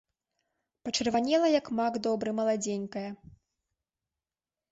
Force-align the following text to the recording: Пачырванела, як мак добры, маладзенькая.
Пачырванела, 0.87 1.47
як 1.59 1.65
мак 1.79 1.93
добры, 2.07 2.29
маладзенькая. 2.39 3.03